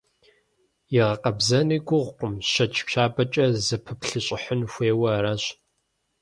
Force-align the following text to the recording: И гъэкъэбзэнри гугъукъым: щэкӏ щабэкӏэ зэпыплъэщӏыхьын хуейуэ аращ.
И 0.97 0.99
гъэкъэбзэнри 1.07 1.77
гугъукъым: 1.87 2.33
щэкӏ 2.51 2.77
щабэкӏэ 2.91 3.45
зэпыплъэщӏыхьын 3.65 4.61
хуейуэ 4.71 5.09
аращ. 5.17 5.43